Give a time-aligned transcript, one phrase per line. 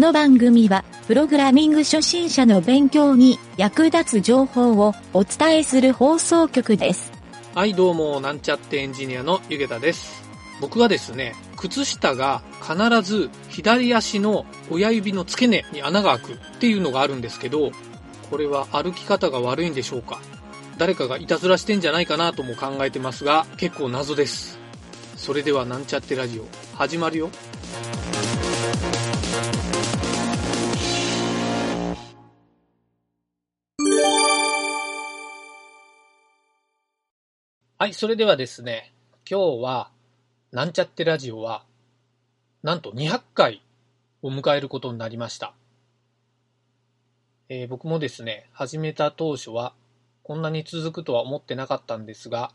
[0.00, 7.12] この番組は、プログラミング初心者の勉強に役立つ情報をお伝えする放送局です。
[7.54, 10.22] はい、どうも、なんちゃってエンジニアのゆげたです。
[10.58, 17.70] 僕はですね、靴下が必ず左足の親指の付け根に穴が開くっていうのがあるんですけど、
[18.30, 20.18] これは歩き方が悪いんでしょうか？
[20.78, 24.58] 誰かがいたずらしてんじゃないかなとも考えてますが、結構謎です。
[25.18, 27.28] それではなんちゃってラジオ、始まるよ。
[37.82, 38.92] はい、それではですね、
[39.26, 39.90] 今日は、
[40.52, 41.64] なんちゃってラジオは、
[42.62, 43.62] なんと200回
[44.20, 45.54] を迎えることになりました。
[47.48, 49.72] えー僕もですね、始めた当初は、
[50.24, 52.52] こんなに続くとは思ってなかったんですが、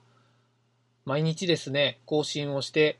[1.06, 3.00] 毎日ですね、更新をして、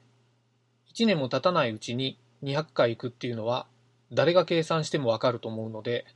[0.96, 3.68] 1年も経たないうちに200回行くっていうのは、
[4.12, 6.08] 誰が計算してもわかると思うので、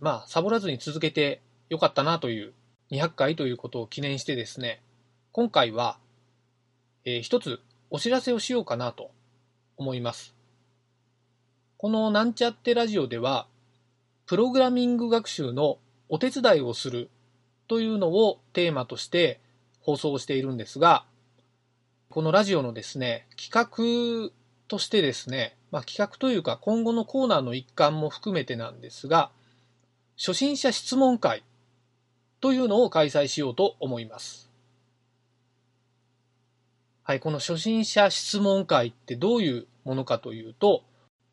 [0.00, 2.54] まあ、サボらずに続けてよかったなという、
[2.92, 4.80] 200回ということを記念してですね、
[5.36, 5.98] 今回は、
[7.04, 7.58] えー一つ
[7.90, 9.10] お知らせをしようかなと
[9.76, 10.32] 思います。
[11.76, 13.48] このなんちゃってラジオでは、
[14.26, 17.10] プログラミング学習のお手伝いをする
[17.66, 19.40] というのをテーマとして
[19.80, 21.04] 放送しているんですが、
[22.10, 24.32] このラジオのですね、企画
[24.68, 29.32] としてですね、まあ、企画というか今後のコーナーの一環も含めてなんですが、
[30.16, 31.42] 初心者質問会
[32.40, 34.53] というのを開催しようと思います。
[37.06, 40.84] はい、この初心者質問会ってどういうものかというと、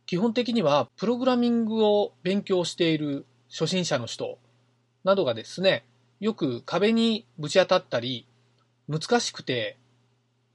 [0.05, 4.37] 基本的にはプログラミングを勉強している初心者の人
[5.05, 5.85] などがですね、
[6.19, 8.27] よく壁にぶち当たったり、
[8.89, 9.77] 難しくて、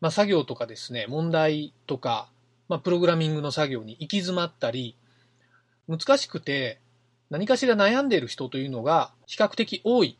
[0.03, 2.29] まあ、作業とかですね、問題とか、
[2.69, 4.97] まあ、プログラミングの作業に行き詰まったり、
[5.89, 6.79] 難しくて
[7.31, 10.19] 何かしら悩んでいる人というのが比較的多い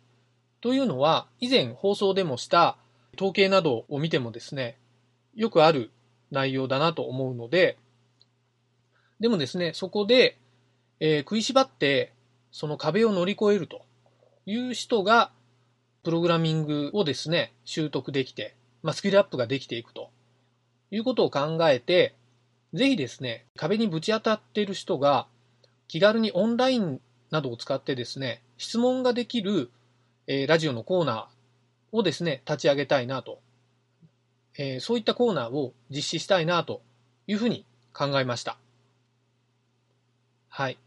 [0.63, 2.79] というのは、以前放送でもした
[3.17, 4.79] 統計などを見てもですね、
[5.37, 5.91] よくある
[6.31, 7.79] 内容だなと思うので、
[9.21, 10.39] でもですね、そこで、
[10.99, 12.13] えー食いしばって、
[12.51, 13.83] その壁を乗り越えると
[14.47, 15.31] いう人が、
[16.03, 20.11] プログラミングをですね、習得できて、まあ、スキルアップができていくと。
[20.91, 22.15] いうことを考えて、
[22.73, 25.27] ぜひですね、壁にぶち当たっている人が、
[25.89, 29.71] 気軽にオンラインなどを使ってですね、質問ができる、
[30.29, 33.41] えーラジオのコーナーをですね、立ち上げたいなと
[34.59, 36.81] えーそういったコーナーを実施したいなと
[37.27, 38.59] いうふうに考えました。
[40.49, 40.79] はい。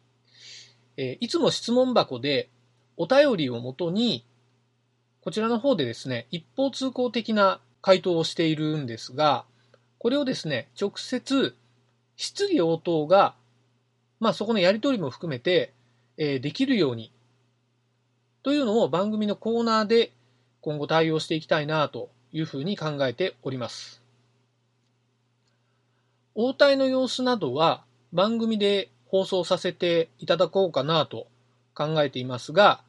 [0.98, 2.50] えーいつも質問箱で
[2.98, 4.26] お便りをもとに、
[5.22, 9.46] こちらの方でですね、一方通行的な回答をしているんですが、
[10.00, 11.56] これをですね、直接
[12.16, 13.36] 質疑応答が、
[14.20, 15.74] まあそこのやり取りも含めて、
[16.18, 17.12] えーできるように、
[18.42, 20.12] というのを番組のコーナーで
[20.62, 24.02] 今後対応していきたいなというふうに考えております。
[26.36, 31.28] 応対の様子などは番組で放送させていただこうかなと
[31.74, 32.82] 考えていますが、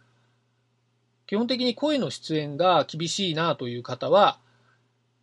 [1.27, 4.39] 基本的に声の出演が厳しいなという方は、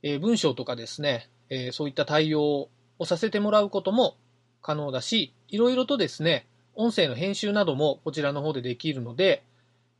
[0.03, 4.15] えー文章とかですね、えーそういった対応をさせてもらうことも
[4.61, 6.45] 可能だし、いろいろとですね、
[6.75, 9.43] 音声の編集などもこちらの方でできるので、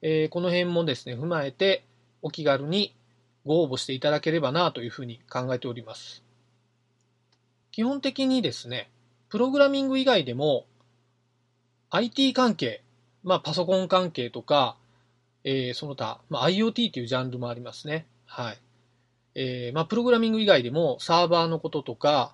[0.02, 1.84] えーこの辺もですね、踏まえて
[2.22, 2.94] お気軽に
[3.48, 6.24] ご応募していただければなというふうに考えております。
[7.72, 8.90] 基本的にですね、
[9.30, 10.66] プログラミング以外でも
[11.90, 12.84] IT 関係、
[13.24, 14.76] まあパソコン関係とか、
[15.44, 18.06] えーその他、まあ、IoT というジャンルもありますね。
[18.26, 18.58] はい。
[19.36, 22.34] えーまあプログラミング以外でもサーバーのこととか、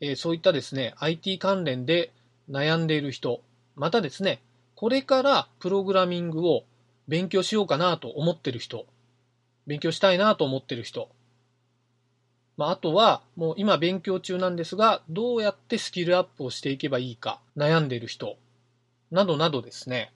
[0.00, 2.12] えーそういったですね、IT 関連で
[2.48, 3.40] 悩んでいる人、
[3.74, 4.40] またですね、
[4.76, 6.62] これからプログラミングを
[7.08, 8.86] 勉強しようかなと思ってる人、
[9.66, 11.08] 勉強したいなと思ってる人。
[12.56, 18.36] まあ、あとは、もう今勉強中なんですが、どうやってスキルアップをしていけばいいか、悩んでる人、
[19.10, 20.12] などなどですね、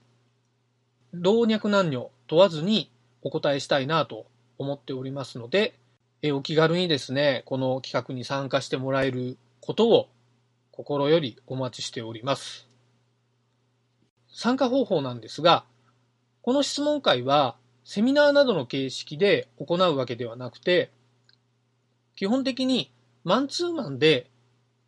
[1.12, 2.90] 老若男女問わずに
[3.22, 4.26] お答えしたいなと
[4.58, 5.75] 思っておりますので、
[6.22, 10.08] えお気軽にですね、この企画に参加してもらえることを
[10.70, 12.69] 心よりお待ちしております。
[14.31, 15.64] 参加方法なんですが、
[16.43, 17.56] この質問会は
[17.88, 20.90] セミナーなどの形式で行うわけではなくて、
[22.17, 22.93] 基本的に
[23.25, 24.26] マンツーマンで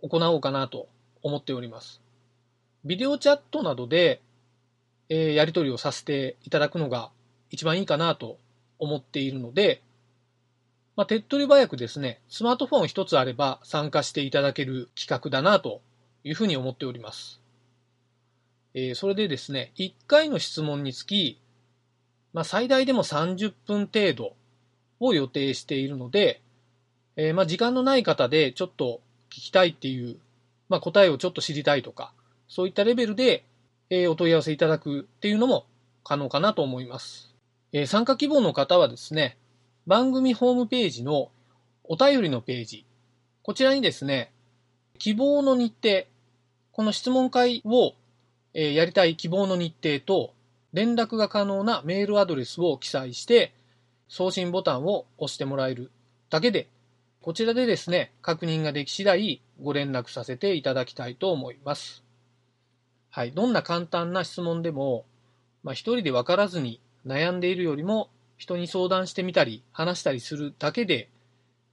[0.03, 0.87] 行おうかなと
[1.23, 2.03] 思っております。
[2.85, 4.21] ビデオチャットなどで、
[5.09, 7.11] えやり取りをさせていただくのが
[7.49, 8.37] 一番いいかなと
[8.79, 9.81] 思っているので、
[10.95, 15.81] まあ、手っ取り早くですね、スマートフォン一つあれば参加していただける企画だなと
[16.23, 17.41] いうふうに思っております。
[18.75, 21.41] えー、それでですね、1回の質問につき、
[22.33, 24.35] まあ、最大でも30分程度
[25.01, 26.43] を予定しているので、
[27.17, 29.01] えー、まあ、時間のない方でちょっと
[29.31, 30.17] 聞きたいっていう、
[30.69, 32.13] まあ、答えをちょっと知りたいとか、
[32.49, 33.45] そういったレベルで、
[33.91, 35.67] えー、お問い合わせいただくっていうのも
[36.05, 37.35] 可能かなと思います。
[37.73, 39.37] えー、参加希望の方はですね、
[39.87, 41.31] 番組ホームページの
[41.85, 42.85] お便りのページ、
[43.43, 44.33] こちらにですね、
[44.99, 46.05] 希望の日程、
[46.73, 47.95] この質問会を、
[48.55, 50.35] え、やりたい希望の日程と、
[50.73, 53.53] 連絡が可能なメールアドレスを記載して、
[54.09, 55.91] 送信ボタンを押してもらえる
[56.31, 56.69] だけで、
[57.21, 62.03] こちらでですね、確認ができ次第ご連絡させていただきたいと思います。
[63.11, 63.33] はい。
[63.33, 65.05] どんな簡単な質問でも、
[65.63, 68.09] まあ、一人で分からずに悩んでいるよりも、
[68.39, 71.09] 人に相談してみたり、話したりするだけで、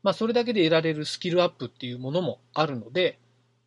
[0.03, 3.19] まあ、それだけで得られるスキルアップっていうものもあるので、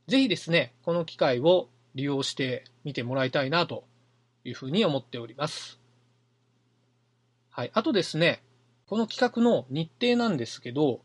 [0.08, 3.84] ぜひですね、この機会を利用してみてもらいたいなと
[4.44, 5.78] いうふうに思っております。
[7.50, 7.70] はい。
[7.74, 8.42] あとですね、
[8.86, 11.00] この企画の日程なんですけど、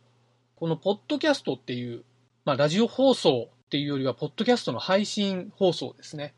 [0.56, 2.04] このポッドキャストっていう、
[2.46, 6.34] まあ、ラジオ放送っていうよりは、ポッドキャストの配信放送ですね。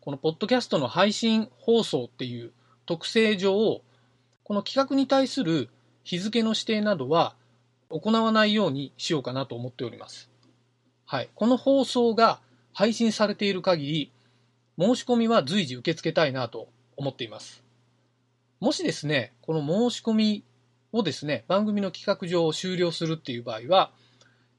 [0.00, 2.52] このポッドキャストの配信放送っていう
[2.86, 3.82] 特性上、
[4.44, 5.68] この企画に対する
[6.04, 7.34] 日付の指定などは
[7.90, 10.30] 行わないようにしようかなと思っております。
[11.04, 11.28] はい。
[11.34, 12.40] この放送が
[12.72, 14.12] 配信されている限り、
[14.78, 17.62] 申し込みは随時受け付けたいなと思っています。
[18.60, 19.60] もしですね、この
[19.90, 20.44] 申し込み
[20.92, 23.90] をですね、番組の企画上終了するっていう場合は、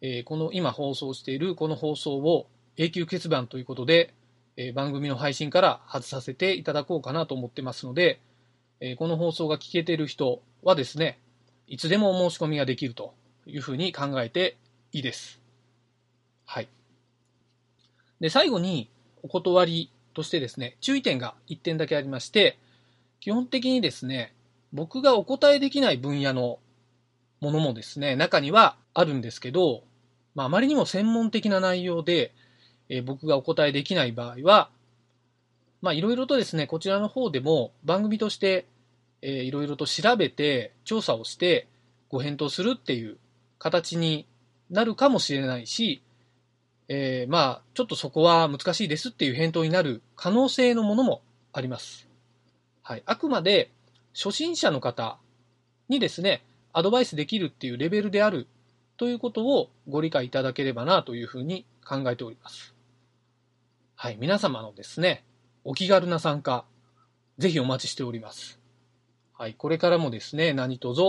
[0.02, 4.14] えー、この今放送しているこの放送を永久欠番ということで、
[4.62, 8.20] え番組の配信から外させていただこうかなと思ってますので、
[8.82, 11.18] えこの放送が聞けてる人はですね、
[11.68, 13.14] いつでもお申し込みができると
[13.46, 14.58] いうふうに考えて
[14.92, 15.42] いいです。
[16.46, 16.68] はい。
[18.20, 18.90] で、最後に
[19.24, 22.58] お断りとしてですね、注意点が1点だけありまして、
[23.22, 24.34] 基本的にですね、
[24.74, 26.60] 僕がお答えできない分野の
[27.40, 29.84] ものもですね、中にはあるんですけど、
[30.36, 32.34] まあ、あまりにも専門的な内容で、
[32.90, 34.70] え僕がお答えできない場合は、
[35.82, 38.66] まあ、いろいろとですね、こちらの方でも番組として、
[39.22, 41.68] えいろいろと調べて、調査をして、
[42.10, 43.18] ご返答するっていう
[43.58, 44.26] 形に
[44.70, 46.02] なるかもしれないし、
[46.92, 51.22] えー、まあ、ちょっとそこは難しいですっていう返答になる可能性のものも
[51.54, 52.08] あります。
[52.82, 53.04] はい。
[53.06, 53.72] あくまで、
[54.16, 55.20] 初心者の方
[55.88, 56.44] にですね、
[56.74, 58.48] アドバイスできるっていうレベルである
[58.98, 62.74] ということをご理解いただければなというふうに考えております。
[63.96, 65.24] はい、皆様のですね、
[65.64, 66.66] お気軽な参加、
[67.38, 68.60] ぜひお待ちしております。
[69.34, 71.02] はい、これからもですね、何卒、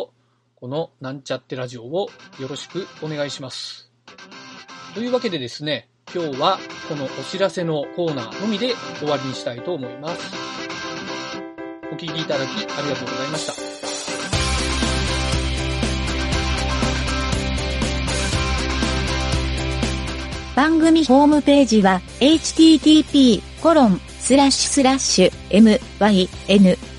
[0.57, 3.90] このなんちゃってラジオをよろしくお願いします。
[4.95, 6.59] というわけでですね、今日は
[6.89, 10.35] このお知らせのコーナーのみで終わりにしたいと思います。
[11.93, 13.53] お聴きいただきありがとうございました。
[20.57, 25.33] 番組ホームページは http コロンスラッシュスラッシュ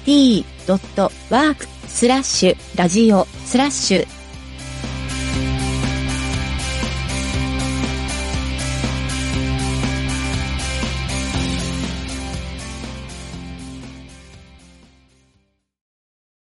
[0.06, 4.21] mynt.work スラッシュラジオスラッシュ